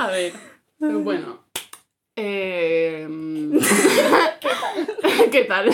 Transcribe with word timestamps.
A 0.00 0.08
ver, 0.08 0.32
bueno. 0.78 1.44
Eh... 2.16 3.08
¿Qué 5.30 5.44
tal? 5.44 5.70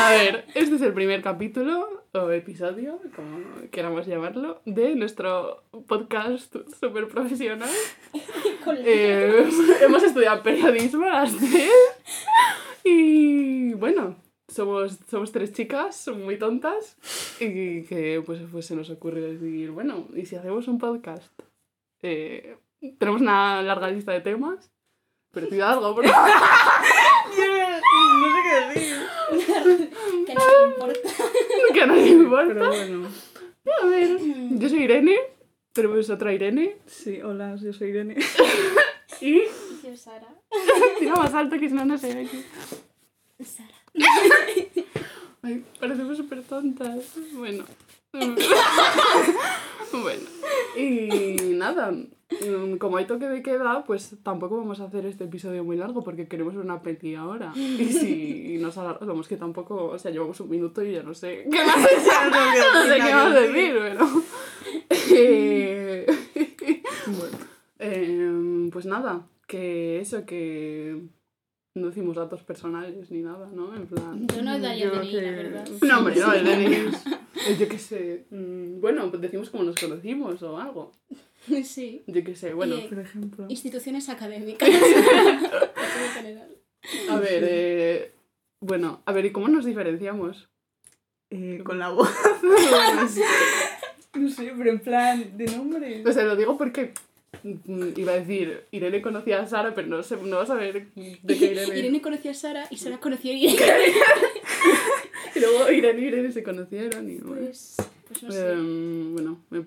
A 0.00 0.10
ver, 0.10 0.44
este 0.54 0.74
es 0.74 0.82
el 0.82 0.92
primer 0.92 1.22
capítulo 1.22 2.02
o 2.12 2.30
episodio, 2.30 3.00
como 3.14 3.70
queramos 3.70 4.06
llamarlo, 4.06 4.60
de 4.66 4.94
nuestro 4.96 5.64
podcast 5.86 6.54
súper 6.80 7.08
profesional. 7.08 7.70
Eh, 8.84 9.48
hemos 9.82 10.02
estudiado 10.02 10.42
periodismo 10.42 11.06
las 11.06 11.36
tres 11.36 11.70
y 12.82 13.74
bueno, 13.74 14.16
somos, 14.48 14.98
somos 15.08 15.30
tres 15.30 15.52
chicas 15.52 16.08
muy 16.08 16.38
tontas 16.38 16.96
y 17.38 17.84
que 17.84 18.22
pues, 18.24 18.40
pues 18.50 18.66
se 18.66 18.74
nos 18.76 18.88
ocurre 18.88 19.20
decir, 19.20 19.70
bueno, 19.70 20.08
¿y 20.14 20.24
si 20.24 20.36
hacemos 20.36 20.68
un 20.68 20.78
podcast? 20.78 21.32
Eh, 22.02 22.56
tenemos 22.92 23.20
una 23.20 23.62
larga 23.62 23.88
lista 23.88 24.12
de 24.12 24.20
temas, 24.20 24.70
pero 25.30 25.48
te 25.48 25.62
algo, 25.62 25.94
porque... 25.94 26.08
no 26.10 26.14
sé 28.26 28.40
qué 28.42 28.54
decir. 28.80 28.96
que 30.26 30.34
no 30.34 30.40
le 30.46 30.68
importa. 30.68 31.08
que 31.72 31.80
a 31.82 31.86
nadie 31.86 32.14
me 32.16 32.22
importa. 32.22 32.54
Pero 32.54 32.68
bueno. 32.68 33.08
A 33.82 33.86
ver, 33.86 34.18
yo 34.20 34.68
soy 34.68 34.82
Irene, 34.84 35.16
tenemos 35.72 36.10
otra 36.10 36.32
Irene 36.32 36.76
Sí, 36.86 37.20
hola, 37.22 37.56
yo 37.56 37.72
soy 37.72 37.88
Irene. 37.88 38.16
y 39.20 39.42
Yo, 39.82 39.96
Sara. 39.96 40.28
tira 40.98 41.14
más 41.14 41.34
alto 41.34 41.58
que 41.58 41.68
si 41.68 41.74
no, 41.74 41.84
no 41.84 41.96
sé 41.98 42.12
aquí. 42.12 42.44
Sara. 43.42 43.74
Ay, 45.44 45.64
parecemos 45.78 46.16
súper 46.16 46.42
tontas. 46.42 47.16
Bueno. 47.34 47.64
bueno. 49.92 50.22
Y 50.76 51.54
nada, 51.54 51.92
mm, 51.92 52.78
como 52.78 52.96
hay 52.96 53.04
toque 53.04 53.28
de 53.28 53.42
queda, 53.42 53.84
pues 53.84 54.16
tampoco 54.22 54.56
vamos 54.56 54.80
a 54.80 54.84
hacer 54.84 55.06
este 55.06 55.24
episodio 55.24 55.62
muy 55.62 55.76
largo 55.76 56.02
porque 56.02 56.26
queremos 56.26 56.54
una 56.56 56.80
peli 56.82 57.14
ahora. 57.14 57.52
Y 57.54 57.92
si 57.92 58.58
nos 58.58 58.78
alargamos, 58.78 59.28
que 59.28 59.36
tampoco, 59.36 59.86
o 59.86 59.98
sea, 59.98 60.10
llevamos 60.10 60.40
un 60.40 60.48
minuto 60.48 60.82
y 60.82 60.92
ya 60.92 61.02
no 61.02 61.14
sé 61.14 61.46
qué 61.50 61.64
más 61.64 61.82
decir, 61.90 62.12
no 62.72 62.82
sé 62.86 62.94
qué 62.96 63.14
más 63.14 63.34
decir, 63.34 63.74
pero... 63.80 64.08
Eh, 65.10 66.06
Bueno, 67.06 67.36
Em, 67.78 68.70
pues 68.70 68.86
nada, 68.86 69.26
que 69.46 70.00
eso, 70.00 70.24
que 70.24 71.02
no 71.74 71.88
decimos 71.88 72.16
datos 72.16 72.42
personales 72.42 73.10
ni 73.10 73.20
nada, 73.22 73.48
¿no? 73.52 73.74
En 73.74 73.86
plan... 73.86 74.26
Yo 74.28 74.42
no 74.42 74.58
daría 74.58 74.90
DNI, 74.90 75.10
que- 75.10 75.22
la 75.22 75.30
verdad. 75.32 75.68
No, 75.82 75.98
hombre, 75.98 76.14
no, 76.16 76.32
el 76.32 76.44
DNI 76.44 76.74
es- 76.74 77.04
es, 77.48 77.58
Yo 77.58 77.68
qué 77.68 77.78
sé. 77.78 78.26
mm, 78.30 78.80
Bueno, 78.80 79.10
pues 79.10 79.20
decimos 79.22 79.50
cómo 79.50 79.64
nos 79.64 79.74
conocimos 79.76 80.40
o 80.42 80.56
algo. 80.58 80.92
Sí. 81.64 82.02
Yo 82.06 82.24
qué 82.24 82.34
sé, 82.36 82.54
bueno. 82.54 82.76
Eh, 82.76 82.86
por 82.88 82.98
ejemplo. 83.00 83.46
Instituciones 83.48 84.08
académicas. 84.08 84.68
en 84.68 86.10
general. 86.14 86.48
A 87.10 87.18
ver, 87.18 87.44
eh, 87.46 88.12
bueno, 88.60 89.02
a 89.04 89.12
ver, 89.12 89.26
¿y 89.26 89.32
cómo 89.32 89.48
nos 89.48 89.64
diferenciamos? 89.64 90.48
Eh, 91.30 91.60
con 91.64 91.78
la 91.78 91.90
voz. 91.90 92.08
No 94.14 94.28
sé, 94.30 94.52
pero 94.56 94.70
en 94.70 94.78
plan, 94.78 95.36
de 95.36 95.46
nombre. 95.46 96.04
O 96.06 96.12
sea, 96.12 96.22
lo 96.24 96.36
digo 96.36 96.56
porque 96.56 96.92
iba 97.96 98.12
a 98.12 98.16
decir, 98.20 98.64
Irene 98.70 99.02
conocía 99.02 99.40
a 99.40 99.46
Sara, 99.46 99.74
pero 99.74 99.88
no, 99.88 100.02
sé, 100.02 100.16
no 100.22 100.36
vas 100.36 100.50
a 100.50 100.54
ver 100.54 100.86
de 100.94 101.36
qué 101.38 101.52
Irene. 101.52 101.78
Irene 101.78 102.00
conoció 102.02 102.30
a 102.30 102.34
Sara 102.34 102.66
y 102.70 102.76
Sara 102.76 102.98
conoció 102.98 103.32
a 103.32 103.34
Irene. 103.34 103.58
Y 105.36 105.40
luego 105.40 105.68
Irene 105.68 106.00
y 106.00 106.04
Irene 106.04 106.30
se 106.30 106.44
conocieron 106.44 107.10
y 107.10 107.16
bueno. 107.16 107.42
Pues, 107.46 107.74
pues 108.06 108.22
no 108.22 108.30
sé. 108.30 108.52
Em, 108.52 109.12
bueno, 109.14 109.40
me, 109.50 109.64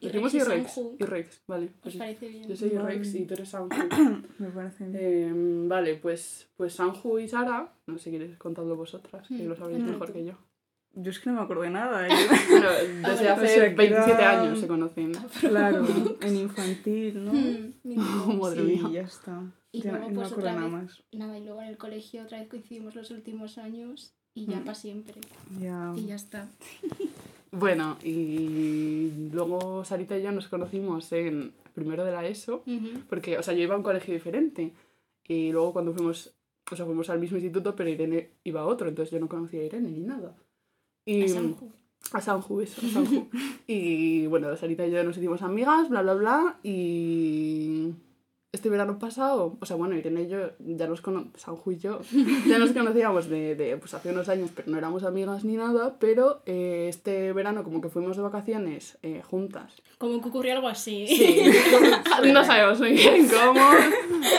decimos 0.00 0.32
y 0.32 0.38
Irrex. 0.38 0.80
Irrex, 0.98 1.42
vale. 1.46 1.68
¿Os 1.84 1.94
parece 1.96 2.28
bien? 2.28 2.48
yo 2.48 2.56
soy. 2.56 2.70
Irrex 2.72 3.14
y 3.14 3.26
tú 3.26 3.34
eres 3.34 3.50
Sanju. 3.50 3.68
Me 4.38 4.48
parece 4.48 4.86
bien. 4.86 4.96
Em, 5.28 5.68
vale, 5.68 5.96
pues, 5.96 6.48
pues 6.56 6.72
Sanju 6.72 7.18
y 7.18 7.28
Sara, 7.28 7.70
no 7.86 7.98
sé 7.98 8.04
si 8.04 8.10
queréis 8.12 8.38
contadlo 8.38 8.76
vosotras, 8.76 9.28
que 9.28 9.34
Mm, 9.34 9.48
lo 9.48 9.56
sabréis 9.56 9.84
mejor 9.84 10.06
tú. 10.06 10.12
que 10.14 10.24
yo. 10.24 10.32
Yo 10.94 11.10
es 11.10 11.20
que 11.20 11.30
no 11.30 11.36
me 11.36 11.42
acuerdo 11.42 11.62
de 11.62 11.70
nada. 11.70 12.06
¿eh? 12.06 12.10
Bueno, 12.50 12.68
desde 13.08 13.28
hace 13.28 13.44
O 13.44 13.48
sea, 13.48 13.68
que 13.70 13.74
27 13.74 14.10
era- 14.12 14.42
años 14.42 14.58
se 14.60 14.66
conocen. 14.66 15.12
Claro, 15.40 15.86
en 16.20 16.36
infantil, 16.36 17.24
¿no? 17.24 17.32
Mm. 17.32 18.38
Madre 18.40 18.60
sí, 18.60 18.66
mía. 18.82 18.88
ya 18.92 19.00
está. 19.02 19.42
Y 19.72 19.82
Ya 19.82 19.92
luego, 19.92 20.06
no 20.06 20.10
me 20.10 20.16
pues, 20.16 20.32
acuerdo 20.32 20.48
otra 20.50 20.60
nada 20.60 20.78
vez. 20.80 20.88
más. 20.88 21.02
Nada, 21.12 21.38
y 21.38 21.44
luego 21.44 21.62
en 21.62 21.68
el 21.68 21.76
colegio 21.78 22.22
otra 22.22 22.38
vez 22.40 22.48
coincidimos 22.48 22.94
los 22.96 23.10
últimos 23.12 23.56
años 23.58 24.14
y 24.34 24.46
ya 24.46 24.56
Mm. 24.58 24.64
para 24.64 24.74
siempre. 24.74 25.14
Ya. 25.60 25.92
Y 25.96 26.06
ya 26.06 26.16
está. 26.16 26.48
Bueno, 27.52 27.96
y 28.04 29.28
luego 29.32 29.84
Sarita 29.84 30.16
y 30.18 30.22
yo 30.22 30.32
nos 30.32 30.48
conocimos 30.48 31.10
en 31.12 31.52
primero 31.74 32.04
de 32.04 32.12
la 32.12 32.26
ESO, 32.26 32.62
Ujú. 32.66 33.00
porque, 33.08 33.38
o 33.38 33.42
sea, 33.42 33.54
yo 33.54 33.62
iba 33.62 33.74
a 33.74 33.78
un 33.78 33.82
colegio 33.84 34.14
diferente. 34.14 34.72
Y 35.26 35.50
luego 35.52 35.72
cuando 35.72 35.92
fuimos, 35.92 36.32
o 36.70 36.76
sea, 36.76 36.84
fuimos 36.84 37.10
al 37.10 37.18
mismo 37.20 37.36
instituto, 37.38 37.74
pero 37.76 37.88
Irene 37.90 38.30
iba 38.44 38.60
a 38.60 38.66
otro, 38.66 38.88
entonces 38.88 39.12
yo 39.12 39.20
no 39.20 39.28
conocía 39.28 39.60
a 39.60 39.64
Irene 39.64 39.90
ni 39.90 40.00
nada. 40.00 40.34
Y, 41.10 41.24
A 41.24 41.28
Sanju. 41.28 41.72
A 42.12 42.20
Sanju, 42.20 42.60
eso, 42.60 42.86
a 42.86 42.90
Sanju. 42.90 43.28
y 43.66 44.26
bueno, 44.26 44.56
Sarita 44.56 44.86
y 44.86 44.90
yo 44.90 45.02
nos 45.02 45.16
hicimos 45.16 45.42
amigas, 45.42 45.88
bla, 45.88 46.02
bla, 46.02 46.14
bla. 46.14 46.58
Y 46.62 47.92
este 48.52 48.68
verano 48.68 48.98
pasado, 48.98 49.56
o 49.60 49.66
sea, 49.66 49.74
bueno, 49.74 49.96
Irene 49.96 50.22
y 50.22 50.28
yo 50.28 50.38
ya 50.60 50.86
nos 50.86 51.00
conocíamos, 51.00 51.40
Sanju 51.40 51.72
y 51.72 51.78
yo, 51.78 52.00
ya 52.48 52.58
nos 52.58 52.70
conocíamos 52.70 53.28
de, 53.28 53.56
de, 53.56 53.76
pues 53.76 53.92
hace 53.94 54.10
unos 54.10 54.28
años, 54.28 54.50
pero 54.54 54.70
no 54.70 54.78
éramos 54.78 55.02
amigas 55.02 55.44
ni 55.44 55.56
nada. 55.56 55.96
Pero 55.98 56.42
eh, 56.46 56.86
este 56.88 57.32
verano, 57.32 57.64
como 57.64 57.80
que 57.80 57.88
fuimos 57.88 58.16
de 58.16 58.22
vacaciones 58.22 58.98
eh, 59.02 59.22
juntas. 59.28 59.72
Como 59.98 60.20
que 60.22 60.28
ocurrió 60.28 60.52
algo 60.52 60.68
así. 60.68 61.08
Sí, 61.08 61.42
no 62.32 62.44
sabemos 62.44 62.78
muy 62.78 62.92
bien 62.92 63.28
cómo. 63.28 63.68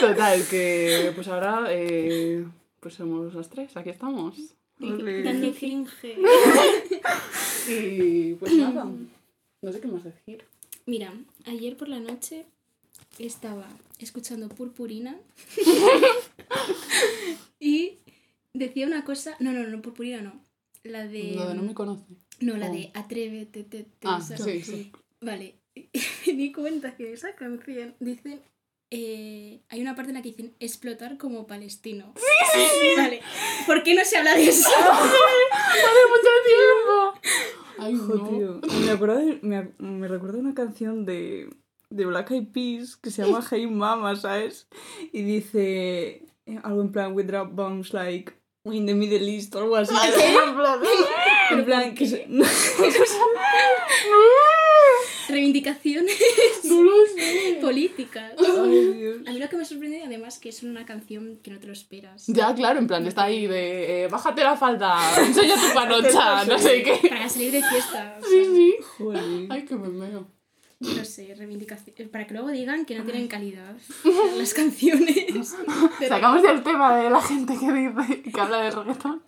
Total, 0.00 0.42
que 0.48 1.12
pues 1.14 1.28
ahora 1.28 1.66
eh, 1.68 2.46
pues 2.80 2.94
somos 2.94 3.34
las 3.34 3.50
tres, 3.50 3.76
aquí 3.76 3.90
estamos. 3.90 4.56
Ole. 4.80 5.22
Dani 5.22 5.52
finge. 5.62 6.16
Y 7.68 8.34
pues 8.34 8.52
nada, 8.54 8.86
no 9.62 9.72
sé 9.72 9.80
qué 9.80 9.88
más 9.88 10.04
decir. 10.04 10.44
Mira, 10.86 11.14
ayer 11.46 11.76
por 11.76 11.88
la 11.88 12.00
noche 12.00 12.44
estaba 13.18 13.68
escuchando 13.98 14.48
Purpurina 14.48 15.16
y 17.60 17.98
decía 18.52 18.86
una 18.86 19.04
cosa. 19.04 19.36
No, 19.40 19.52
no, 19.52 19.66
no, 19.66 19.82
Purpurina 19.82 20.22
no. 20.22 20.40
La 20.82 21.06
de. 21.06 21.34
No, 21.36 21.54
no 21.54 21.62
me 21.62 21.74
conoce. 21.74 22.04
No, 22.40 22.56
la 22.56 22.70
Oh. 22.70 22.72
de 22.72 22.90
Atrévete. 22.94 23.62
Te, 23.64 23.84
te, 23.84 24.08
Ah, 24.08 24.20
sí, 24.20 24.62
sí. 24.62 24.92
Vale. 25.20 25.54
Me 26.26 26.32
di 26.32 26.52
cuenta 26.52 26.96
que 26.96 27.12
esa 27.12 27.34
canción 27.36 27.94
dice. 28.00 28.40
Eh, 28.94 29.60
hay 29.70 29.80
una 29.80 29.94
parte 29.96 30.10
en 30.10 30.16
la 30.16 30.22
que 30.22 30.28
dicen 30.32 30.54
explotar 30.60 31.16
como 31.16 31.46
palestino. 31.46 32.12
Vale. 32.98 33.22
¿Por 33.66 33.82
qué 33.82 33.94
no 33.94 34.04
se 34.04 34.18
habla 34.18 34.34
de 34.34 34.48
eso? 34.48 34.68
¡Hace 35.50 36.02
mucho 36.10 36.30
tiempo! 36.46 37.14
Ay, 37.78 37.96
Jo, 37.96 38.14
no. 38.14 38.28
tío. 38.28 38.60
Me, 38.84 38.90
acuerdo 38.90 39.16
de- 39.16 39.38
me, 39.42 39.72
me 39.78 40.06
recuerda 40.08 40.38
una 40.38 40.52
canción 40.54 41.06
de, 41.06 41.48
de 41.88 42.04
Black 42.06 42.30
Eyed 42.32 42.48
Peas 42.52 42.96
que 42.96 43.10
se 43.10 43.24
llama 43.24 43.42
Hey 43.50 43.66
Mama, 43.66 44.14
¿sabes? 44.16 44.68
Y 45.12 45.22
dice 45.22 46.26
eh, 46.46 46.60
algo 46.62 46.82
en 46.82 46.92
plan, 46.92 47.14
we 47.14 47.22
drop 47.24 47.50
bombs 47.52 47.94
like 47.94 48.34
in 48.66 48.84
the 48.86 48.94
Middle 48.94 49.26
East 49.28 49.54
o 49.56 49.60
algo 49.60 49.76
así. 49.76 49.94
En 51.50 51.64
plan, 51.66 51.94
que 51.94 52.06
se- 52.06 52.26
Reivindicaciones 55.32 56.16
No 56.64 56.82
lo 56.82 56.92
sé. 57.16 57.58
políticas. 57.60 58.32
Ay, 58.38 58.92
Dios. 58.94 59.16
A 59.26 59.30
mí 59.32 59.38
lo 59.38 59.48
que 59.48 59.56
me 59.56 59.64
sorprende 59.64 60.02
además 60.04 60.38
que 60.38 60.48
es 60.50 60.62
una 60.62 60.84
canción 60.86 61.38
que 61.42 61.50
no 61.50 61.58
te 61.58 61.66
lo 61.66 61.72
esperas. 61.72 62.26
Ya, 62.28 62.54
claro, 62.54 62.78
en 62.78 62.86
plan, 62.86 63.06
está 63.06 63.24
ahí 63.24 63.46
de 63.46 64.04
eh, 64.04 64.08
bájate 64.08 64.42
la 64.44 64.56
falda, 64.56 64.96
enseña 65.18 65.54
tu 65.56 65.74
panocha, 65.74 66.44
no 66.46 66.58
sé 66.58 66.82
qué. 66.82 67.08
Para 67.08 67.28
salir 67.28 67.52
de 67.52 67.62
fiesta. 67.62 68.18
o 68.20 68.24
Sí, 68.24 68.44
sea, 68.44 68.54
sí. 68.54 68.74
Joder. 68.98 69.46
Ay, 69.50 69.64
que 69.64 69.74
me 69.76 69.88
meo. 69.88 70.28
No 70.80 71.04
sé, 71.04 71.32
reivindicación. 71.36 72.08
Para 72.10 72.26
que 72.26 72.34
luego 72.34 72.48
digan 72.48 72.84
que 72.84 72.98
no 72.98 73.04
tienen 73.04 73.28
calidad 73.28 73.76
las 74.36 74.52
canciones. 74.52 75.54
Sacamos 76.08 76.42
el 76.44 76.62
tema 76.64 76.96
de 76.96 77.08
la 77.08 77.22
gente 77.22 77.54
que 77.58 77.72
dice 77.72 78.22
que 78.22 78.40
habla 78.40 78.58
de 78.62 78.70
reggaetón. 78.72 79.22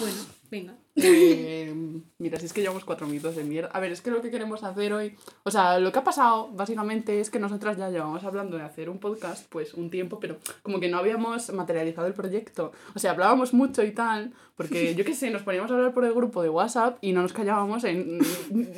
Bueno, 0.00 0.16
venga. 0.50 0.74
Eh, 0.96 1.74
mira, 2.18 2.38
si 2.38 2.46
es 2.46 2.52
que 2.52 2.60
llevamos 2.60 2.84
cuatro 2.84 3.06
minutos 3.06 3.34
de 3.34 3.44
mierda. 3.44 3.68
A 3.72 3.80
ver, 3.80 3.90
es 3.92 4.00
que 4.00 4.10
lo 4.10 4.20
que 4.22 4.30
queremos 4.30 4.62
hacer 4.62 4.92
hoy. 4.92 5.16
O 5.42 5.50
sea, 5.50 5.78
lo 5.78 5.90
que 5.90 5.98
ha 5.98 6.04
pasado 6.04 6.50
básicamente 6.52 7.20
es 7.20 7.30
que 7.30 7.38
nosotras 7.38 7.76
ya 7.76 7.90
llevamos 7.90 8.22
hablando 8.24 8.56
de 8.56 8.62
hacer 8.62 8.88
un 8.88 8.98
podcast, 8.98 9.46
pues 9.48 9.74
un 9.74 9.90
tiempo, 9.90 10.20
pero 10.20 10.38
como 10.62 10.78
que 10.78 10.88
no 10.88 10.98
habíamos 10.98 11.52
materializado 11.52 12.06
el 12.06 12.14
proyecto. 12.14 12.72
O 12.94 12.98
sea, 12.98 13.10
hablábamos 13.10 13.52
mucho 13.52 13.82
y 13.82 13.90
tal, 13.90 14.32
porque 14.56 14.94
yo 14.96 15.04
qué 15.04 15.14
sé, 15.14 15.30
nos 15.30 15.42
poníamos 15.42 15.70
a 15.70 15.74
hablar 15.74 15.92
por 15.92 16.04
el 16.04 16.14
grupo 16.14 16.42
de 16.42 16.48
WhatsApp 16.48 16.98
y 17.00 17.12
no 17.12 17.22
nos 17.22 17.32
callábamos 17.32 17.84
en 17.84 18.20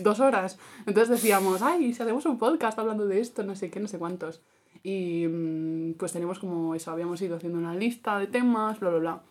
dos 0.02 0.20
horas. 0.20 0.58
Entonces 0.86 1.10
decíamos, 1.10 1.60
ay, 1.62 1.92
si 1.92 2.02
hacemos 2.02 2.24
un 2.24 2.38
podcast 2.38 2.78
hablando 2.78 3.06
de 3.06 3.20
esto, 3.20 3.42
no 3.42 3.54
sé 3.54 3.70
qué, 3.70 3.78
no 3.78 3.88
sé 3.88 3.98
cuántos. 3.98 4.40
Y 4.82 5.26
mm, 5.26 5.94
pues 5.98 6.12
tenemos 6.12 6.38
como 6.38 6.74
eso, 6.74 6.90
habíamos 6.90 7.20
ido 7.20 7.36
haciendo 7.36 7.58
una 7.58 7.74
lista 7.74 8.18
de 8.18 8.26
temas, 8.26 8.80
bla, 8.80 8.90
bla, 8.90 8.98
bla. 8.98 9.22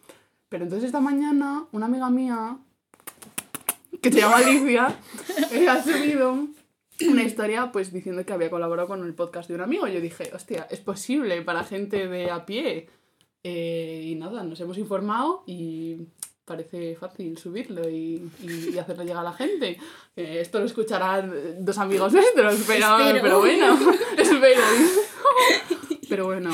Pero 0.50 0.66
entonces 0.66 0.88
esta 0.88 1.00
mañana, 1.00 1.66
una 1.72 1.88
amiga 1.88 2.10
mía, 2.10 2.58
que 4.02 4.12
se 4.12 4.20
llama 4.20 4.38
Alicia, 4.38 5.00
eh, 5.52 5.68
ha 5.68 5.84
subido 5.84 6.48
una 7.08 7.24
historia 7.24 7.72
pues 7.72 7.92
diciendo 7.92 8.26
que 8.26 8.34
había 8.34 8.50
colaborado 8.50 8.88
con 8.88 9.06
el 9.06 9.14
podcast 9.14 9.50
de 9.50 9.56
un 9.56 9.62
amigo. 9.62 9.88
Yo 9.88 10.02
dije, 10.02 10.32
hostia, 10.34 10.68
es 10.70 10.80
posible 10.80 11.42
para 11.42 11.64
gente 11.64 12.08
de 12.08 12.32
a 12.32 12.46
pie. 12.46 12.90
Eh, 13.44 14.02
y 14.06 14.16
nada, 14.16 14.44
nos 14.44 14.60
hemos 14.60 14.78
informado 14.78 15.44
y 15.46 15.98
parece 16.46 16.96
fácil 16.96 17.38
subirlo 17.38 17.90
y, 17.90 18.30
y, 18.42 18.70
y 18.74 18.78
hacerlo 18.80 19.04
llegar 19.04 19.22
a 19.22 19.30
la 19.30 19.34
gente. 19.34 19.78
Eh, 20.16 20.38
esto 20.40 20.60
lo 20.60 20.66
escucharán 20.66 21.34
dos 21.66 21.78
amigos 21.78 22.14
nuestros, 22.14 22.64
pero, 22.68 22.98
Espero. 22.98 23.22
pero 23.22 23.40
bueno, 23.40 23.78
espero. 24.18 24.62
Pero 26.08 26.26
bueno, 26.26 26.52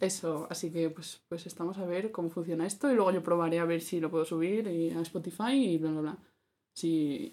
eso, 0.00 0.46
así 0.50 0.70
que 0.70 0.90
pues, 0.90 1.20
pues 1.28 1.46
estamos 1.46 1.78
a 1.78 1.84
ver 1.86 2.12
cómo 2.12 2.30
funciona 2.30 2.66
esto 2.66 2.90
y 2.90 2.94
luego 2.94 3.10
yo 3.10 3.22
probaré 3.22 3.58
a 3.58 3.64
ver 3.64 3.80
si 3.80 4.00
lo 4.00 4.10
puedo 4.10 4.24
subir 4.24 4.66
y 4.68 4.90
a 4.90 5.00
Spotify 5.00 5.52
y 5.52 5.78
bla 5.78 5.90
bla 5.90 6.00
bla. 6.00 6.18
Si, 6.76 7.32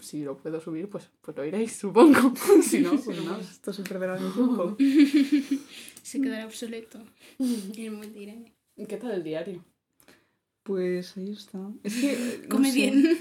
si 0.00 0.22
lo 0.22 0.38
puedo 0.38 0.60
subir, 0.62 0.88
pues, 0.88 1.10
pues 1.20 1.36
lo 1.36 1.44
iréis, 1.44 1.72
supongo. 1.76 2.32
si 2.62 2.80
no, 2.80 2.98
pues 2.98 3.22
nada. 3.22 3.38
Esto 3.38 3.70
se 3.74 3.82
perderá 3.82 4.16
en 4.16 4.24
el 4.26 4.32
tiempo. 4.34 4.76
Se 6.02 6.20
quedará 6.22 6.46
obsoleto. 6.46 6.98
Y 7.38 7.84
el 7.84 7.92
momento 7.92 8.18
diré. 8.18 8.52
¿Qué 8.88 8.96
tal 8.96 9.10
el 9.12 9.22
diario? 9.22 9.62
Pues 10.62 11.16
ahí 11.18 11.32
está. 11.32 11.58
Es 11.82 11.96
que. 11.96 12.12
eh, 12.12 12.40
no 12.44 12.48
Come 12.48 12.70
sé. 12.70 12.76
bien. 12.76 13.18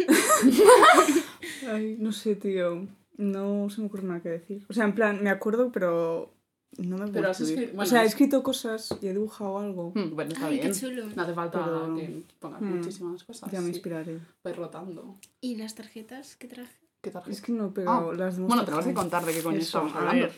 Ay, 1.68 1.96
no 2.00 2.12
sé, 2.12 2.36
tío. 2.36 2.88
No 3.18 3.70
se 3.70 3.82
me 3.82 3.88
ocurre 3.88 4.04
nada 4.04 4.22
que 4.22 4.30
decir. 4.30 4.64
O 4.70 4.74
sea, 4.74 4.86
en 4.86 4.94
plan, 4.96 5.22
me 5.24 5.30
acuerdo, 5.32 5.72
pero 5.72 6.32
no 6.78 6.98
me 6.98 7.08
Pero 7.08 7.12
puedo 7.14 7.30
has 7.32 7.40
bueno, 7.42 7.82
o 7.82 7.86
sea, 7.86 8.02
he 8.04 8.06
es- 8.06 8.12
escrito 8.12 8.44
cosas 8.44 8.90
y 9.02 9.08
he 9.08 9.14
dibujado 9.14 9.60
algo. 9.60 9.92
Hmm, 9.96 10.14
Bueno, 10.16 10.32
está 10.34 10.48
Ay, 10.48 10.58
qué 10.60 10.68
bien. 10.70 10.74
chulo. 10.80 11.08
No 11.16 11.22
hace 11.24 11.34
falta 11.34 11.64
Pero- 11.64 11.96
que 11.96 12.24
pongas 12.40 12.62
Hmm. 12.62 12.76
muchísimas 12.78 13.24
cosas. 13.24 13.52
Ya 13.52 13.60
me 13.62 13.68
sí. 13.68 13.74
inspiraré. 13.74 14.20
Vais 14.44 14.56
rotando. 14.56 15.18
¿Y 15.42 15.56
las 15.56 15.74
tarjetas 15.76 16.36
que 16.36 16.48
traje? 16.48 16.72
¿Qué 17.02 17.12
tal? 17.12 17.24
Es 17.30 17.42
que 17.42 17.52
no 17.52 17.68
he 17.68 17.72
pegado 17.72 18.12
las 18.14 18.36
Ah, 18.36 18.42
Bueno, 18.42 18.66
tenemos 18.66 18.86
que 18.86 18.94
tarjetas. 18.94 18.94
contar 19.04 19.26
de 19.26 19.34
qué 19.34 19.42
coño 19.44 19.58
Eso, 19.58 19.66
estamos 19.66 19.94
a 19.94 19.98
hablando. 20.00 20.22
ver. 20.28 20.34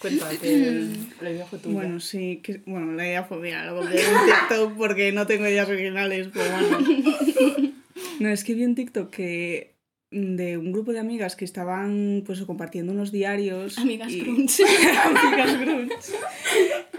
Cuenta 0.00 0.28
que 0.40 0.68
el- 0.68 1.08
la 1.20 1.30
idea 1.30 1.46
fue 1.46 1.58
tuya. 1.58 1.74
Bueno, 1.74 2.00
sí, 2.00 2.40
que, 2.42 2.62
bueno, 2.66 2.92
la 2.92 3.06
idea 3.06 3.24
fue 3.24 3.38
mía, 3.38 3.64
lo 3.66 3.76
compré 3.78 4.00
en 4.00 4.06
TikTok 4.26 4.76
porque 4.76 5.12
no 5.12 5.26
tengo 5.26 5.46
ideas 5.46 5.68
originales, 5.68 6.28
pero 6.32 6.50
bueno. 6.50 6.78
No, 8.20 8.28
es 8.28 8.44
que 8.44 8.54
vi 8.54 8.62
en 8.62 8.74
TikTok 8.74 9.10
que 9.10 9.71
de 10.12 10.58
un 10.58 10.72
grupo 10.72 10.92
de 10.92 10.98
amigas 11.00 11.34
que 11.36 11.44
estaban 11.44 12.22
pues 12.26 12.40
compartiendo 12.42 12.92
unos 12.92 13.10
diarios. 13.12 13.78
Amigas 13.78 14.12
y- 14.12 14.20
Crunch. 14.20 14.60
amigas 15.04 15.60
Grunge. 15.60 15.94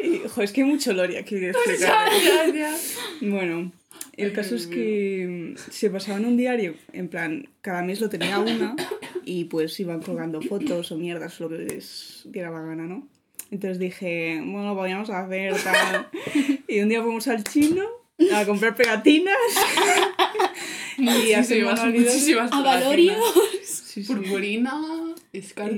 Y, 0.03 0.27
jo, 0.27 0.41
es 0.41 0.51
que 0.51 0.61
hay 0.63 0.67
mucho 0.67 0.91
lore 0.93 1.17
aquí 1.17 1.39
que 1.39 1.49
explicar. 1.51 2.09
ya, 2.25 2.53
ya. 2.53 2.75
Bueno, 3.21 3.71
el 4.17 4.27
Ay, 4.29 4.33
caso 4.33 4.55
es 4.55 4.67
que 4.67 5.55
se 5.71 5.89
pasaban 5.89 6.25
un 6.25 6.35
diario, 6.37 6.75
en 6.91 7.07
plan, 7.07 7.47
cada 7.61 7.83
mes 7.83 8.01
lo 8.01 8.09
tenía 8.09 8.39
una 8.39 8.75
y 9.25 9.45
pues 9.45 9.79
iban 9.79 10.01
colgando 10.01 10.41
fotos 10.41 10.91
o 10.91 10.97
mierdas, 10.97 11.39
lo 11.39 11.49
que 11.49 11.57
les 11.59 12.23
diera 12.25 12.51
la 12.51 12.61
gana, 12.61 12.83
¿no? 12.83 13.07
Entonces 13.51 13.77
dije, 13.79 14.37
bueno, 14.43 14.69
lo 14.69 14.75
podríamos 14.75 15.09
hacer, 15.09 15.53
tal. 15.63 16.07
Y 16.67 16.79
un 16.81 16.89
día 16.89 17.03
fuimos 17.03 17.27
al 17.27 17.43
chino 17.43 17.83
a 18.33 18.45
comprar 18.45 18.75
pegatinas 18.75 19.35
y 21.03 21.33
hacer 21.33 21.63
Muchísimas. 21.65 22.49
Sí, 23.63 24.03
sí. 24.03 24.07
Purpurina, 24.13 24.81
escarcha, 25.31 25.75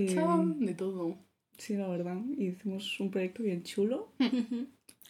Y- 0.59 0.65
de 0.65 0.73
todo. 0.73 1.17
Sí, 1.57 1.75
la 1.75 1.87
verdad. 1.87 2.17
Y 2.37 2.47
hicimos 2.49 2.99
un 2.99 3.11
proyecto 3.11 3.43
bien 3.43 3.63
chulo. 3.63 4.11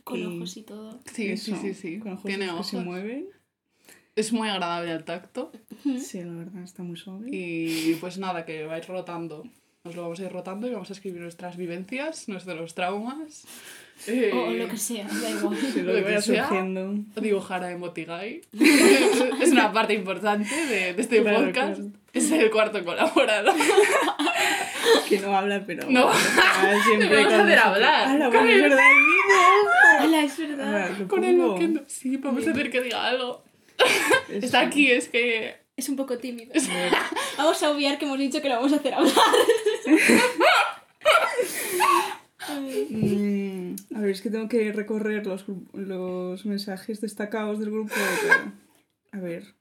Con 0.04 0.20
Y- 0.20 0.26
ojos 0.26 0.58
y 0.58 0.64
todo. 0.64 1.00
Sí, 1.14 1.28
Eso, 1.30 1.56
sí, 1.56 1.62
sí, 1.62 1.74
sí. 1.74 2.00
Con 2.00 2.14
ojos 2.14 2.26
Tiene 2.26 2.46
que 2.46 2.52
ojos. 2.52 2.68
se 2.68 2.78
mueven. 2.78 3.28
Es 4.16 4.32
muy 4.32 4.48
agradable 4.48 4.92
al 4.92 5.04
tacto. 5.04 5.52
Sí, 6.00 6.24
la 6.24 6.34
verdad, 6.34 6.64
está 6.64 6.84
muy 6.84 6.96
suave. 6.98 7.28
Y 7.32 7.96
pues 7.96 8.18
nada, 8.18 8.46
que 8.46 8.66
vais 8.66 8.88
rotando. 8.88 9.44
Nos 9.84 9.96
lo 9.96 10.04
vamos 10.04 10.20
a 10.20 10.24
ir 10.24 10.32
rotando 10.32 10.68
y 10.68 10.72
vamos 10.72 10.90
a 10.90 10.94
escribir 10.94 11.22
nuestras 11.22 11.58
vivencias, 11.58 12.28
nuestros 12.30 12.74
traumas. 12.76 13.46
Eh, 14.08 14.32
O 14.34 14.52
lo 14.52 14.68
que 14.68 14.78
sea, 14.78 15.06
da 15.08 15.30
igual. 15.30 15.58
Lo 15.76 15.84
lo 15.84 15.92
que 15.94 15.98
que 16.00 16.02
vaya 16.04 16.22
sea. 16.22 16.48
surgiendo. 16.48 16.94
dibujar 17.22 17.64
a 17.64 17.72
Emotigai. 17.72 18.42
es 19.42 19.52
una 19.52 19.72
parte 19.72 19.94
importante 19.94 20.54
de, 20.56 20.94
de 20.94 21.02
este 21.02 21.22
Claro, 21.22 21.46
podcast. 21.46 21.76
claro. 21.80 21.92
Es 22.14 22.32
el 22.32 22.50
cuarto 22.52 22.84
colaborador. 22.84 23.54
Que 25.10 25.20
no 25.20 25.36
habla, 25.36 25.64
pero. 25.66 25.88
No. 25.90 26.12
está 26.12 26.84
siempre 26.84 27.10
Le 27.10 27.16
vamos 27.16 27.34
a 27.34 27.44
hacer 27.44 27.60
hablar. 27.60 28.08
¡Hala, 28.08 28.30
Con 28.30 28.48
es 28.48 28.56
el- 28.56 28.62
verdad! 28.62 28.84
Hola, 30.04 30.24
es 30.24 30.38
verdad. 30.38 30.92
Con 31.08 31.24
el 31.24 31.38
loquendo. 31.38 31.82
Sí, 31.88 32.18
vamos 32.18 32.46
a 32.48 32.52
hacer 32.52 32.72
que 32.72 32.82
diga 32.82 33.06
algo. 33.08 33.44
Está 34.30 34.62
aquí, 34.62 34.90
es 34.92 35.10
que. 35.10 35.56
Es 35.78 35.90
un 35.90 35.96
poco 35.96 36.18
tímido. 36.18 36.54
Vamos 37.38 37.62
a 37.64 37.70
obviar 37.72 37.98
que 38.00 38.06
hemos 38.06 38.18
dicho 38.18 38.42
que 38.42 38.50
lo 38.50 38.56
vamos 38.56 38.74
a 38.74 38.78
hacer 38.78 38.94
hablar. 38.94 39.14
A 43.96 44.00
ver, 44.00 44.12
es 44.12 44.22
que 44.22 44.30
tengo 44.30 44.48
que 44.50 44.72
recorrer 44.72 45.26
los, 45.26 45.46
los 45.74 46.46
mensajes 46.46 47.02
destacados 47.02 47.60
del 47.60 47.72
grupo. 47.72 47.94
pero- 47.94 48.52
A 49.12 49.20
ver. 49.20 49.56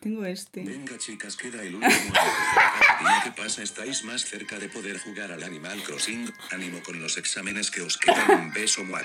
Tengo 0.00 0.24
este. 0.24 0.62
Venga 0.62 0.96
chicas, 0.98 1.36
queda 1.36 1.62
el 1.62 1.74
último. 1.76 1.90
Qué 3.24 3.30
pasa, 3.36 3.62
estáis 3.62 4.04
más 4.04 4.22
cerca 4.24 4.58
de 4.58 4.68
poder 4.68 4.98
jugar 4.98 5.32
al 5.32 5.42
Animal 5.42 5.82
Crossing. 5.82 6.30
Ánimo 6.52 6.80
con 6.84 7.00
los 7.00 7.18
exámenes 7.18 7.70
que 7.70 7.80
os 7.80 7.96
quedan. 7.98 8.30
Un 8.46 8.52
beso, 8.52 8.84
muac. 8.84 9.04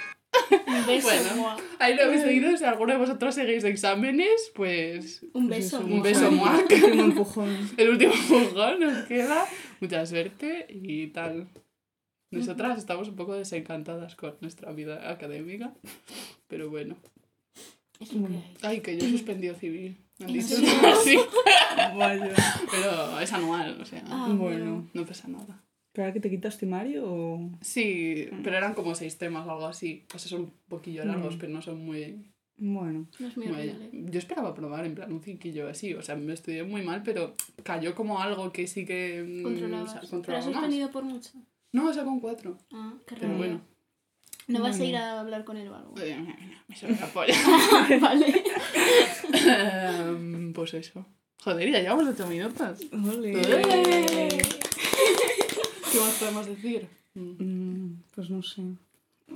Un 0.68 0.86
beso. 0.86 1.08
Bueno, 1.08 1.36
mua. 1.36 1.58
ahí 1.80 1.96
lo 1.96 2.04
habéis 2.04 2.24
oído. 2.24 2.56
Si 2.56 2.64
alguno 2.66 2.94
de 2.94 3.00
vosotros 3.00 3.34
seguís 3.34 3.64
de 3.64 3.70
exámenes, 3.70 4.52
pues. 4.54 5.24
Un 5.34 5.48
Pues 5.48 5.64
beso. 5.64 5.78
eso, 5.78 5.86
un 5.88 6.02
beso, 6.04 6.32
muac. 6.32 6.70
Último 6.72 7.04
empujón. 7.04 7.72
El 7.78 7.90
último 7.90 8.14
empujón 8.14 8.80
nos 8.82 9.06
queda. 9.08 9.46
Mucha 9.80 10.06
suerte 10.06 10.68
y 10.70 11.08
tal. 11.08 11.48
Nosotras 12.32 12.78
estamos 12.78 13.10
un 13.10 13.16
poco 13.16 13.34
desencantadas 13.36 14.16
con 14.16 14.36
nuestra 14.42 14.72
vida 14.72 15.10
académica. 15.12 15.74
Pero 16.48 16.70
bueno. 16.70 16.96
Ay, 18.62 18.82
que 18.82 18.98
yo 18.98 19.06
he 19.06 19.10
suspendido 19.10 19.54
civil. 19.56 19.98
Me 20.20 20.26
han 20.26 20.32
¿En 20.32 20.38
dicho. 20.40 20.56
Sí, 21.04 21.18
Vaya. 21.98 22.34
pero 22.72 23.20
es 23.20 23.34
anual, 23.34 23.80
o 23.82 23.86
sea. 23.86 24.04
Ah, 24.08 24.34
Bueno. 24.36 24.90
No 24.94 25.06
pasa 25.06 25.28
nada. 25.28 25.62
¿Pero 25.94 26.06
ahora 26.06 26.14
que 26.14 26.20
te 26.22 26.30
quitas 26.30 26.58
temario 26.58 27.04
o.? 27.06 27.50
Sí, 27.62 28.30
pero 28.44 28.56
eran 28.58 28.74
como 28.74 28.96
seis 28.96 29.18
temas 29.18 29.46
o 29.46 29.52
algo 29.52 29.66
así. 29.66 30.06
O 30.16 30.20
sea, 30.20 30.30
son 30.30 30.42
un 30.42 30.54
poquillo 30.70 31.04
largos, 31.04 31.36
Mm. 31.36 31.40
pero 31.40 31.52
no 31.52 31.62
son 31.62 31.84
muy... 31.86 32.18
Bueno. 32.58 33.08
No 33.20 33.28
es 33.28 33.36
muy 33.38 33.48
muy 33.48 33.56
horrible. 33.70 33.90
Yo 34.12 34.20
esperaba 34.20 34.54
probar 34.54 34.86
en 34.86 34.96
plan 34.96 35.12
un 35.12 35.22
cinquillo 35.22 35.68
así. 35.68 35.94
O 35.96 36.02
sea, 36.02 36.16
me 36.16 36.34
estudié 36.34 36.64
muy 36.64 36.82
mal, 36.84 37.02
pero 37.04 37.36
cayó 37.64 37.94
como 37.94 38.22
algo 38.22 38.52
que 38.54 38.68
sí 38.68 38.86
que... 38.86 39.22
mm, 39.28 39.44
Controlabas. 39.44 39.92
sa- 39.92 40.22
Pero 40.22 40.38
has 40.38 40.46
suspendido 40.46 40.90
por 40.92 41.04
mucho. 41.04 41.32
No, 41.74 41.94
sacó 41.94 42.10
un 42.12 42.20
cuatro. 42.20 42.58
Ah, 42.74 42.94
qué 43.08 43.16
Pero 43.16 43.38
bueno. 43.38 43.62
¿No 44.48 44.62
vas 44.62 44.80
a 44.80 44.84
ir 44.84 44.96
a 44.98 45.20
hablar 45.20 45.46
con 45.46 45.56
él 45.58 45.68
o 45.70 45.76
algo? 45.76 45.94
Eh, 46.02 46.18
Me 46.68 46.76
suena 46.76 47.00
la 47.00 47.08
polla. 47.08 47.34
vale. 48.02 48.44
Em, 49.34 50.54
pues 50.54 50.74
eso. 50.74 51.06
Joder, 51.44 51.72
ya 51.72 51.80
llevamos 51.80 52.08
ocho 52.08 52.28
minutos. 52.28 52.80
Ole. 52.92 53.42
¿Qué 55.92 56.00
más 56.00 56.14
podemos 56.20 56.46
decir? 56.46 56.88
Mm. 57.14 57.94
Pues 58.16 58.30
no 58.30 58.44
sé. 58.44 58.62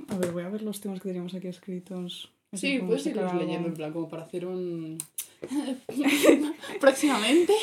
A 0.08 0.16
ver, 0.18 0.32
voy 0.32 0.42
a 0.44 0.48
ver 0.48 0.62
los 0.62 0.80
temas 0.80 1.00
que 1.00 1.08
teníamos 1.08 1.34
aquí 1.34 1.48
escritos. 1.48 2.30
Así 2.52 2.78
Sí, 2.78 2.78
puedes 2.78 3.06
irlos 3.06 3.34
leyendo 3.34 3.68
en 3.68 3.74
plan 3.74 3.92
como 3.92 4.08
para 4.08 4.22
hacer 4.24 4.46
un... 4.46 4.98
Próximamente. 6.80 7.52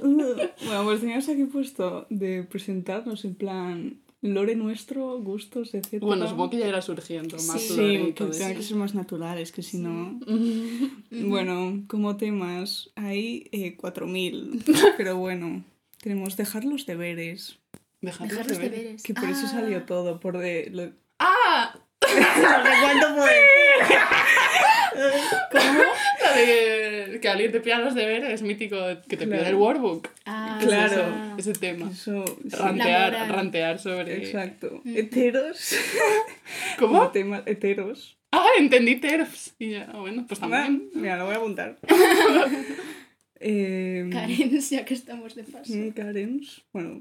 Bueno, 0.00 0.84
pues 0.84 1.00
teníamos 1.00 1.28
aquí 1.28 1.44
puesto 1.44 2.06
de 2.10 2.42
presentarnos 2.42 3.24
en 3.24 3.34
plan 3.34 4.00
lore 4.20 4.56
nuestro, 4.56 5.18
gustos, 5.20 5.74
etc. 5.74 6.00
Bueno, 6.02 6.28
supongo 6.28 6.50
que 6.50 6.58
ya 6.58 6.68
irá 6.68 6.82
surgiendo 6.82 7.36
más 7.46 7.60
Sí. 7.62 7.74
Sí, 7.74 8.12
que 8.14 8.24
tengan 8.24 8.54
que 8.56 8.62
ser 8.62 8.76
más 8.76 8.94
naturales, 8.94 9.52
que 9.52 9.62
si 9.62 9.78
no... 9.78 10.18
Bueno, 11.10 11.84
como 11.86 12.16
temas 12.16 12.90
hay 12.96 13.48
eh, 13.52 13.76
4.000, 13.76 14.94
pero 14.96 15.16
bueno, 15.16 15.64
tenemos 16.02 16.36
dejar 16.36 16.64
los 16.64 16.86
deberes, 16.86 17.58
Dejar 18.00 18.28
Dejar 18.28 18.48
los 18.48 18.58
deberes. 18.58 18.78
deberes. 18.80 19.02
que 19.02 19.14
por 19.14 19.28
eso 19.28 19.42
Ah. 19.46 19.50
salió 19.50 19.84
todo, 19.84 20.20
por 20.20 20.38
de... 20.38 20.70
Lo... 20.72 21.07
¡Ah! 22.20 22.64
¿Cuánto 22.82 23.14
fue? 23.16 23.30
La 26.22 26.32
de 26.36 27.18
que 27.20 27.28
alguien 27.28 27.52
te 27.52 27.60
pida 27.60 27.78
los 27.78 27.94
deberes, 27.94 28.42
mítico, 28.42 28.76
que 29.08 29.16
te 29.16 29.26
pida 29.26 29.38
Claro. 29.38 29.48
el 29.48 29.54
workbook. 29.56 30.08
Ah, 30.26 30.58
Claro. 30.60 31.04
Ese, 31.38 31.50
ese 31.50 31.60
tema. 31.60 31.90
Eso, 31.90 32.24
sí, 32.26 32.48
Rantear, 32.56 33.28
rantear 33.30 33.78
sobre... 33.78 34.16
exacto. 34.18 34.80
Mm. 34.84 34.96
Heteros. 34.96 35.74
¿Cómo? 36.78 37.08
Temas 37.10 37.42
heteros. 37.46 38.16
Ah, 38.30 38.46
entendí 38.58 38.96
TERFs. 38.96 39.54
Y 39.58 39.70
ya, 39.70 39.88
ah, 39.92 40.00
bueno, 40.00 40.24
pues 40.28 40.38
también. 40.38 40.90
Mira, 40.94 41.16
lo 41.16 41.24
voy 41.26 41.34
a 41.34 41.38
apuntar. 41.38 41.78
eh, 43.40 44.08
Karen, 44.12 44.60
ya 44.60 44.84
que 44.84 44.94
estamos 44.94 45.34
de 45.34 45.44
paso. 45.44 45.72
Mm, 45.72 45.90
Karens. 45.92 46.62
Bueno. 46.72 47.00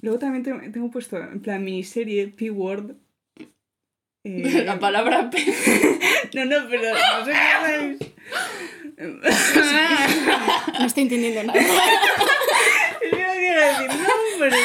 Luego 0.00 0.20
también 0.20 0.44
tengo, 0.44 0.60
tengo 0.70 0.90
puesto, 0.92 1.16
en 1.18 1.40
plan, 1.40 1.64
miniserie 1.64 2.28
P-Word. 2.28 2.94
Eh, 4.24 4.62
La 4.64 4.78
palabra 4.78 5.30
P. 5.30 5.38
No, 6.34 6.44
no, 6.44 6.56
pero 6.68 6.92
no 6.92 7.24
sé 7.24 7.32
qué 7.32 8.08
No 10.78 10.86
estoy 10.86 11.02
entendiendo 11.04 11.44
nada. 11.44 11.60
No 11.62 13.32
quiero 13.34 13.60
decir 13.60 13.90
Pero... 14.38 14.56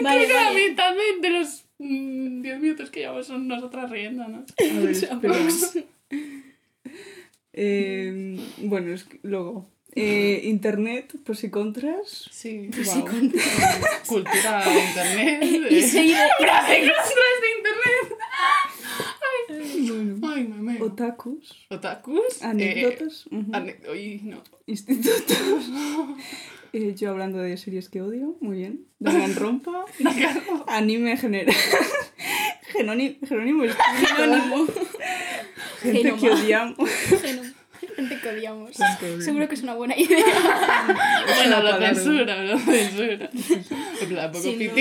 Vale, 0.00 0.16
Creo 0.24 0.28
que 0.28 0.32
la 0.34 0.44
vale. 0.44 0.68
mitad 0.68 0.94
de, 1.20 1.30
los 1.30 1.64
mm, 1.78 2.42
10 2.42 2.60
minutos 2.60 2.90
que 2.90 3.00
llevamos 3.00 3.26
son 3.26 3.46
nosotras. 3.48 3.84
A 3.84 3.88
ver, 3.88 4.12
espera. 4.56 5.34
Eh, 7.54 8.36
bueno, 8.58 8.94
es 8.94 9.04
que 9.04 9.20
luego. 9.22 9.68
Eh, 9.94 10.40
internet, 10.44 11.12
pros 11.22 11.44
y 11.44 11.50
contras. 11.50 12.26
Sí. 12.32 12.70
Guau. 12.82 13.04
Cultura 14.06 14.64
de 14.64 14.80
internet. 14.80 15.70
Y 15.70 15.82
seguir 15.82 16.16
Pros 16.38 16.40
y 16.40 16.44
contras 16.46 16.68
de. 16.70 17.51
Bueno. 20.02 20.34
Ay, 20.34 20.44
mame. 20.48 20.82
Otakus. 20.82 21.66
Otakus. 21.70 22.42
eh, 22.42 22.46
Anécdotas. 22.46 23.26
ane- 23.52 23.76
Uy, 23.90 24.20
no. 24.24 24.42
Institutos. 24.66 25.36
Eh, 26.74 26.94
yo 26.96 27.10
hablando 27.10 27.36
de 27.36 27.58
series 27.58 27.90
que 27.90 28.00
odio, 28.00 28.34
muy 28.40 28.56
bien. 28.56 28.86
Danganronpa. 28.98 29.84
Anime 30.68 31.10
en 31.10 31.18
general. 31.18 31.54
Jerónimo 32.72 33.16
es 33.20 33.28
Jerónimo. 33.28 34.66
gente 35.82 36.14
que 36.18 36.30
odiamos. 36.30 36.88
Genoma. 36.90 37.52
Gente 37.94 38.18
que 38.22 38.28
odiamos. 38.30 38.70
Seguro 39.20 39.48
que 39.50 39.54
es 39.56 39.62
una 39.62 39.74
buena 39.74 39.94
idea. 39.98 40.24
Bueno, 41.36 41.62
la 41.62 41.78
lo 41.78 41.86
censura, 41.86 42.42
lo 42.42 42.58
censura. 42.58 43.28
En 44.00 44.08
plan, 44.08 44.32
poco 44.32 44.42
Sí, 44.42 44.56
no. 44.68 44.74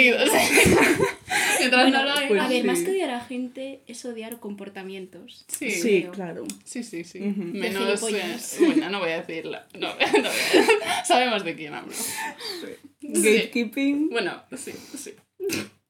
Pitidos. 1.63 1.83
Mientras 1.83 1.83
Bueno, 1.83 2.15
no 2.15 2.21
lo 2.21 2.27
pues 2.27 2.41
a 2.41 2.47
ver, 2.47 2.61
sí. 2.61 2.67
más 2.67 2.79
que 2.79 2.91
odiar 2.91 3.09
a 3.11 3.19
gente 3.21 3.81
es 3.87 4.05
odiar 4.05 4.39
comportamientos. 4.39 5.45
Sí, 5.47 6.07
claro. 6.11 6.43
sí, 6.63 6.83
sí. 6.83 7.03
sí. 7.03 7.19
Menos. 7.19 8.01
eh, 8.03 8.57
bueno, 8.59 8.89
no 8.89 8.99
voy 8.99 9.09
a 9.11 9.17
decirlo. 9.21 9.57
No, 9.73 9.89
no 9.89 9.95
voy 9.95 10.03
a- 10.05 11.05
Sabemos 11.05 11.43
de 11.43 11.55
quién 11.55 11.73
hablo. 11.73 11.93
Sí. 11.93 12.67
Gatekeeping. 13.01 14.09
Bueno, 14.09 14.43
sí, 14.57 14.73
sí. 14.97 15.13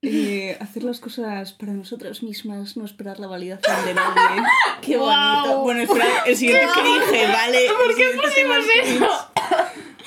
Eh, 0.04 0.58
hacer 0.60 0.84
las 0.84 1.00
cosas 1.00 1.54
para 1.54 1.74
nosotras 1.74 2.24
mismas, 2.24 2.76
no 2.76 2.86
esperar 2.86 3.20
la 3.20 3.28
validación 3.28 3.86
de 3.86 3.94
nadie. 3.94 4.42
¡Qué 4.82 4.98
bonito! 4.98 5.60
Bueno, 5.62 5.82
espera, 5.84 6.08
el 6.26 6.36
siguiente 6.36 6.66
cringe, 6.74 7.28
¿vale? 7.32 7.68
¿Por 7.86 7.96
qué 7.96 8.06
pusimos 8.20 8.66
eso? 8.84 9.32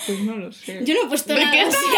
Pues 0.06 0.20
no 0.22 0.36
lo 0.36 0.50
sé. 0.50 0.80
Yo 0.84 0.94
no 0.94 1.04
he 1.04 1.08
puesto 1.08 1.32
¿De 1.34 1.44
nada. 1.44 1.52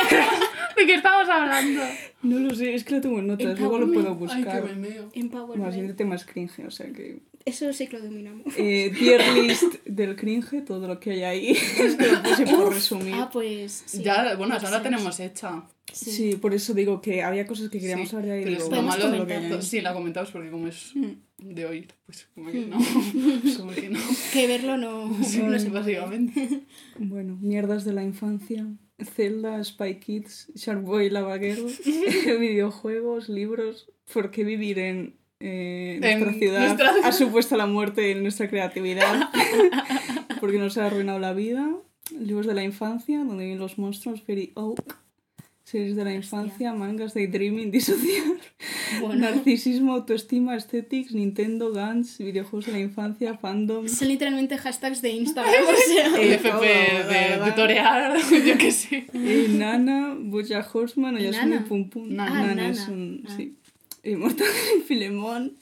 qué, 0.08 0.80
¿De 0.80 0.86
qué 0.86 0.94
estamos 0.94 1.26
hablando? 1.28 1.82
No 2.26 2.38
lo 2.40 2.54
sé, 2.54 2.74
es 2.74 2.84
que 2.84 2.94
lo 2.96 3.00
tengo 3.00 3.18
en 3.20 3.26
notas, 3.28 3.58
luego 3.58 3.78
lo 3.78 3.92
puedo 3.92 4.08
Ay, 4.10 4.14
buscar. 4.16 4.64
memeo. 4.64 5.08
Empowerment. 5.14 5.58
No, 5.58 5.66
el 5.66 5.72
siguiente 5.72 5.94
tema 5.94 6.14
es 6.16 6.24
cringe, 6.24 6.66
o 6.66 6.70
sea 6.70 6.90
que... 6.92 7.20
Eso 7.44 7.72
sí 7.72 7.86
que 7.86 7.98
lo 7.98 8.04
dominamos. 8.04 8.44
Eh, 8.56 8.92
tier 8.98 9.22
list 9.34 9.74
del 9.84 10.16
cringe, 10.16 10.64
todo 10.64 10.88
lo 10.88 10.98
que 10.98 11.12
hay 11.12 11.22
ahí. 11.22 11.50
es 11.78 11.94
que 11.94 12.08
lo 12.10 12.22
puse 12.22 12.44
por 12.46 12.74
resumir. 12.74 13.14
Ah, 13.14 13.30
pues. 13.32 13.84
Sí. 13.86 14.02
Ya, 14.02 14.34
bueno, 14.34 14.56
eso 14.56 14.68
la 14.68 14.82
tenemos 14.82 15.20
hecha. 15.20 15.62
Sí. 15.92 16.10
Sí, 16.10 16.34
por 16.34 16.52
eso 16.54 16.74
digo 16.74 17.00
que 17.00 17.22
había 17.22 17.46
cosas 17.46 17.70
que 17.70 17.78
queríamos 17.78 18.08
Sí, 18.08 18.16
hablar 18.16 18.32
ahí. 18.32 18.44
pero 18.44 18.56
digo, 18.64 18.74
lo 18.74 18.82
malo 18.82 19.08
lo 19.16 19.26
que 19.28 19.34
hay. 19.34 19.62
Sí, 19.62 19.80
la 19.80 19.94
comentamos 19.94 20.32
porque 20.32 20.50
como 20.50 20.66
es 20.66 20.92
de 21.38 21.64
oír, 21.66 21.86
pues 22.04 22.26
como 22.34 22.50
que 22.50 22.66
no. 22.66 22.78
Como 23.56 23.70
que 23.72 23.90
no. 23.90 24.00
Que 24.32 24.46
verlo 24.48 24.76
no. 24.76 25.16
Sí, 25.24 25.38
no 25.38 25.44
no 25.50 25.56
puede. 25.56 25.70
básicamente. 25.70 26.62
Bueno, 26.98 27.38
mierdas 27.40 27.84
de 27.84 27.92
la 27.92 28.02
infancia. 28.02 28.66
Zelda, 29.04 29.62
Spy 29.62 29.96
Kids, 29.96 30.50
Sharkboy, 30.54 31.10
Lava 31.10 31.38
Girl, 31.38 31.66
videojuegos, 32.40 33.28
libros. 33.28 33.88
¿Por 34.12 34.30
qué 34.30 34.44
vivir 34.44 34.78
en 34.78 35.16
eh, 35.40 35.98
En 36.02 36.20
nuestra 36.20 36.32
ciudad 36.38 36.66
nuestra- 36.66 36.94
ha 37.06 37.12
supuesto 37.12 37.56
la 37.56 37.66
muerte 37.66 38.10
en 38.12 38.22
nuestra 38.22 38.48
creatividad? 38.48 39.28
Porque 40.40 40.58
nos 40.58 40.78
ha 40.78 40.86
arruinado 40.86 41.18
la 41.18 41.32
vida. 41.32 41.68
Libros 42.18 42.46
de 42.46 42.54
la 42.54 42.62
infancia, 42.62 43.18
donde 43.18 43.44
viven 43.44 43.58
los 43.58 43.78
monstruos, 43.78 44.22
Fairy 44.22 44.52
Oak. 44.54 44.96
Series 45.66 45.96
de 45.96 46.04
la 46.04 46.14
infancia, 46.14 46.72
mangas, 46.72 47.12
daydreaming, 47.14 47.72
disociar. 47.72 48.22
Bueno. 49.00 49.28
Narcisismo, 49.28 49.94
autoestima, 49.94 50.54
aesthetics, 50.54 51.10
Nintendo, 51.10 51.72
Guns, 51.72 52.18
videojuegos 52.18 52.66
de 52.66 52.72
la 52.72 52.78
infancia, 52.78 53.36
fandom. 53.36 53.88
Son 53.88 54.06
literalmente 54.06 54.56
hashtags 54.58 55.02
de 55.02 55.10
Instagram. 55.10 55.64
O 55.68 55.76
sea. 55.92 56.06
Eh, 56.22 56.34
FP 56.34 56.50
todo, 56.50 56.60
de 56.60 57.04
verdad. 57.04 57.46
tutorial, 57.48 58.16
yo 58.46 58.58
qué 58.58 58.70
sé. 58.70 59.08
Eh, 59.12 59.48
Nana, 59.50 60.14
Boya 60.16 60.64
Horseman, 60.72 61.16
Oyasumi 61.16 61.50
Nana. 61.50 61.64
Pum 61.64 61.90
Pum. 61.90 62.14
Nana. 62.14 62.30
Ah, 62.30 62.46
Nana 62.46 62.68
es 62.68 62.86
un. 62.86 63.24
Ah. 63.26 63.34
Sí. 63.36 63.56
Mortal 64.16 64.46
y 64.78 64.82
Filemón. 64.82 65.56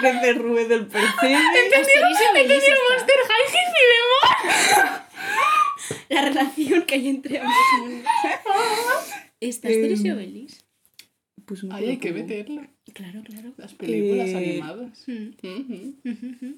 Trece 0.00 0.32
Rue 0.32 0.66
del 0.66 0.88
Percebe. 0.88 1.30
Y 1.30 1.34
está. 1.34 1.78
Monster 2.90 3.20
High 3.28 3.46
y 3.46 3.62
Filemón. 3.76 5.06
La 6.08 6.22
relación 6.22 6.82
que 6.82 6.94
hay 6.96 7.08
entre 7.08 7.38
ambos 7.38 7.54
mundos. 7.78 8.10
¿Está 9.40 9.68
Asterix 9.68 10.04
y 10.04 10.08
Em, 10.08 10.14
Obelix? 10.16 10.64
Pues 11.44 11.62
no 11.64 11.70
lo 11.70 11.76
hay 11.86 11.98
que 11.98 12.10
pongo. 12.12 12.22
meterlo. 12.24 12.62
Claro, 12.92 13.22
claro. 13.24 13.52
Las 13.56 13.74
películas 13.74 14.28
Eh, 14.30 14.36
animadas. 14.36 15.04
Mm. 15.06 16.52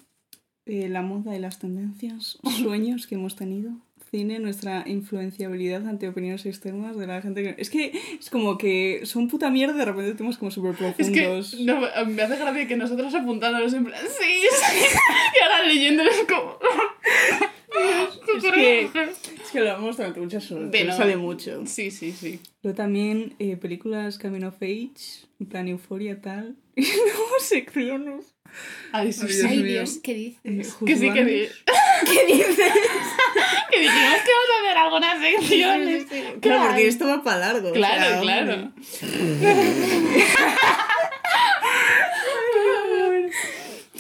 Eh, 0.66 0.88
la 0.90 1.00
moda 1.02 1.35
y 1.35 1.40
las 1.40 1.58
tendencias, 1.58 2.38
sueños 2.62 3.06
que 3.06 3.14
hemos 3.14 3.37
tenido. 3.37 3.70
Cine, 4.11 4.38
nuestra 4.38 4.85
influenciabilidad 4.87 5.87
ante 5.87 6.08
opiniones 6.08 6.47
externas 6.47 6.97
de 6.97 7.06
la 7.06 7.20
gente 7.20 7.42
que... 7.42 7.54
Es 7.61 7.68
que 7.68 7.92
es 8.18 8.30
como 8.30 8.56
que 8.56 9.00
son 9.04 9.28
puta 9.28 9.50
mierda 9.50 9.75
y 9.75 9.78
de 9.78 9.85
repente 9.85 10.14
tenemos 10.14 10.38
como 10.38 10.50
súper 10.50 10.75
Es 10.99 11.11
que 11.11 11.23
profundos. 11.25 11.54
no, 11.61 11.80
me 12.06 12.23
hace 12.23 12.37
gracia 12.38 12.66
que 12.68 12.76
nosotros 12.76 13.14
apuntándonos 13.14 13.73
en 13.75 13.85
plan, 13.85 14.00
sí, 14.06 14.25
sí, 14.50 14.85
y 15.38 15.42
ahora 15.44 15.66
leyéndolos 15.66 16.14
como... 16.28 16.58
Es 18.38 18.44
que, 18.44 18.88
es 19.49 19.52
que 19.52 19.61
lo 19.61 19.71
hablamos 19.71 19.97
durante 19.97 20.21
muchas 20.21 20.50
horas, 20.52 20.71
De 20.71 20.78
pero 20.78 20.90
no. 20.90 20.97
sale 20.97 21.17
mucho. 21.17 21.62
Sí, 21.67 21.90
sí, 21.90 22.12
sí. 22.12 22.40
Pero 22.62 22.75
también 22.75 23.35
eh, 23.38 23.57
películas 23.57 24.19
Coming 24.19 24.45
of 24.45 24.57
Age, 24.62 25.26
en 25.40 25.47
plan 25.49 25.69
Euforia 25.69 26.21
tal. 26.21 26.57
Y 26.76 26.83
luego 26.83 27.35
secciones. 27.40 28.35
Ay, 28.93 29.12
sí, 29.12 29.23
Ay, 29.25 29.28
sí. 29.33 29.37
Dios 29.38 29.50
Ay, 29.50 29.57
mío. 29.59 29.67
Dios, 29.73 29.99
¿qué 30.02 30.14
dices? 30.14 30.40
Eh, 30.45 30.62
Que 30.87 30.97
sí, 30.97 31.11
que, 31.12 31.25
di- 31.25 31.47
juzganos. 31.49 32.05
¿Qué 32.12 32.26
dices? 32.35 32.73
que 33.71 33.81
dijimos 33.81 34.19
que 34.25 34.31
vamos 34.33 34.50
a 34.55 34.61
hacer 34.61 34.76
algunas 34.78 35.21
secciones. 35.21 36.07
Claro, 36.40 36.67
porque 36.69 36.87
esto 36.87 37.07
va 37.07 37.23
para 37.23 37.38
largo. 37.38 37.69
o 37.71 37.73
Claro, 37.73 38.05
sea, 38.05 38.21
claro. 38.21 38.73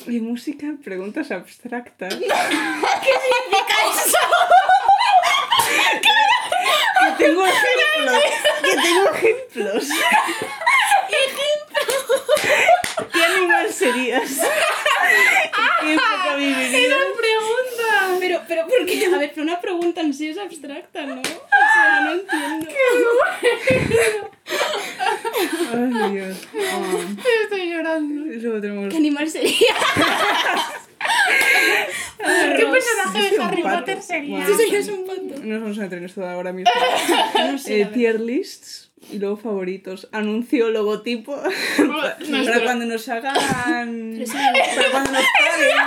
Y 0.06 0.20
música, 0.20 0.74
preguntas 0.82 1.30
abstractas. 1.30 2.14
¿Qué 2.14 2.24
significa 2.24 3.76
eso? 3.92 4.18
que 7.00 7.24
tengo 7.24 7.46
ejemplos. 7.46 8.22
Que 8.62 8.74
tengo 8.82 9.10
ejemplos. 9.10 9.84
¿Qué 13.12 13.24
animal 13.24 13.72
serías? 13.72 14.30
¿En 14.30 14.38
qué 15.80 15.92
época 15.94 16.34
vivirías? 16.36 16.72
pregunta! 17.16 18.16
Pero, 18.20 18.42
pero, 18.48 18.66
¿por 18.66 18.86
qué? 18.86 19.06
A 19.06 19.18
ver, 19.18 19.30
pero 19.34 19.42
una 19.42 19.60
pregunta 19.60 20.00
en 20.00 20.12
sí 20.14 20.28
es 20.30 20.38
abstracta, 20.38 21.02
¿no? 21.04 21.20
O 21.20 21.24
sea, 21.24 22.00
no 22.02 22.12
entiendo. 22.12 22.70
Ay, 25.72 26.10
Dios. 26.12 26.36
Ah, 26.54 27.14
Estoy 27.44 27.70
llorando. 27.70 28.26
y 28.32 28.36
luego 28.40 28.60
tenemos... 28.60 28.88
¿Qué 28.90 28.96
animal 28.96 29.28
sería? 29.30 29.74
¿Qué 32.18 32.62
Ross. 32.64 32.72
personaje 32.72 33.18
Yo 33.18 33.22
de 33.22 33.28
soy 33.28 33.38
un 33.38 33.42
Harry 33.46 33.62
pato. 33.62 33.78
Potter 33.78 34.02
serías 34.82 34.98
un 35.00 35.06
pato. 35.06 35.40
No 35.44 35.54
nos 35.54 35.62
vamos 35.62 35.78
a 35.78 35.82
meter 35.82 35.98
en 35.98 36.04
esto 36.04 36.26
ahora 36.28 36.52
mismo. 36.52 36.70
No 37.50 37.58
sé, 37.58 37.80
Eh, 37.82 37.86
tier 37.86 38.20
lists 38.20 38.90
y 39.12 39.18
luego 39.18 39.36
favoritos. 39.36 40.08
Anuncio 40.12 40.70
logotipo. 40.70 41.36
para 41.76 42.62
cuando 42.64 42.84
nos 42.86 43.08
hagan. 43.08 43.34
Para 43.36 44.90
cuando 44.90 45.12
nos 45.12 45.24
paguen. 45.38 45.78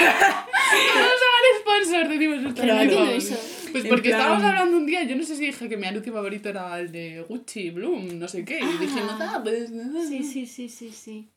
A 0.00 1.06
dar 1.06 1.44
sponsor, 1.60 2.08
decimos 2.08 2.42
nuestro 2.42 2.62
Pero 2.64 2.74
no 2.84 3.10
eso. 3.10 3.36
Pues 3.72 3.84
porque 3.86 4.08
plan- 4.10 4.20
estábamos 4.20 4.44
hablando 4.44 4.76
un 4.78 4.86
día, 4.86 5.04
yo 5.04 5.14
no 5.16 5.22
sé 5.22 5.36
si 5.36 5.46
dije 5.46 5.68
que 5.68 5.76
mi 5.76 5.86
anuncio 5.86 6.12
favorito 6.12 6.48
era 6.48 6.78
el 6.80 6.90
de 6.90 7.24
Gucci, 7.28 7.70
Bloom, 7.70 8.18
no 8.18 8.26
sé 8.26 8.44
qué, 8.44 8.58
y 8.58 8.78
dijimos, 8.78 9.14
ah, 9.20 9.40
pues, 9.44 9.70
Sí, 10.08 10.24
sí, 10.24 10.44
sí, 10.46 10.68
sí, 10.68 10.90
sí. 10.92 11.28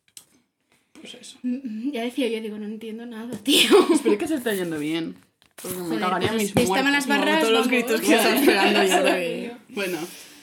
pues 1.00 1.14
eso. 1.14 1.38
Mm, 1.44 1.92
Ya 1.92 2.02
decía 2.02 2.28
yo, 2.30 2.42
digo, 2.42 2.58
no 2.58 2.66
entiendo 2.66 3.06
nada, 3.06 3.38
tío. 3.44 3.70
Espero 3.94 4.18
que 4.18 4.28
se 4.28 4.36
esté 4.36 4.56
yendo 4.56 4.80
bien, 4.80 5.16
porque 5.64 5.78
me 5.78 5.84
Joder, 5.86 6.00
cagaría 6.00 6.30
pues 6.30 6.42
mis 6.42 6.50
estaban 6.50 6.68
muertos. 6.68 6.92
las 6.92 7.08
barras, 7.08 7.40
todos 7.42 7.54
los 7.54 7.68
gritos 7.68 8.02
que 8.02 8.14
estás 8.16 8.42
pegando 8.46 8.84
yo 8.84 9.54
Bueno, 9.70 9.98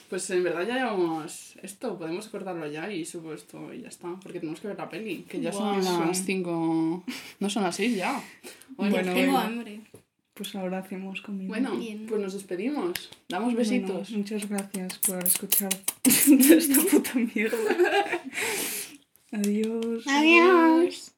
pues 0.09 0.29
en 0.31 0.43
verdad 0.43 0.67
ya 0.67 0.75
llevamos 0.75 1.55
esto, 1.63 1.97
podemos 1.97 2.27
cortarlo 2.27 2.67
ya 2.69 2.91
y 2.91 3.05
subo 3.05 3.33
esto 3.33 3.73
y 3.73 3.81
ya 3.83 3.87
está, 3.87 4.13
porque 4.21 4.39
tenemos 4.41 4.59
que 4.59 4.67
ver 4.67 4.77
la 4.77 4.89
peli, 4.89 5.23
que 5.29 5.39
ya 5.39 5.53
son 5.53 5.83
las 5.83 6.25
5, 6.25 7.03
no 7.39 7.49
son 7.49 7.63
las 7.63 7.75
6 7.77 7.95
ya. 7.95 8.21
Bueno, 8.75 8.95
Bueno, 8.95 9.13
Tengo 9.13 9.31
bueno. 9.33 9.39
hambre. 9.47 9.81
Pues 10.33 10.55
ahora 10.55 10.79
hacemos 10.79 11.21
comida. 11.21 11.49
bueno, 11.49 11.75
Bien. 11.77 12.05
pues 12.07 12.19
nos 12.19 12.33
despedimos, 12.33 13.09
damos 13.29 13.53
Bueno, 13.53 13.59
besitos. 13.59 14.09
muchas 14.11 14.49
gracias 14.49 14.97
por 14.99 15.23
escuchar 15.23 15.69
esta 16.03 16.81
puta 16.89 17.11
mierda. 17.15 17.57
Adiós. 19.33 20.03
Adiós. 20.07 21.11